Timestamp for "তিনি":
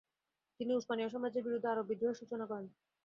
0.59-0.71